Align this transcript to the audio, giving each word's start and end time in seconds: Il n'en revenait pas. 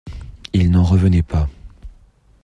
Il 0.53 0.71
n'en 0.71 0.81
revenait 0.83 1.21
pas. 1.21 1.47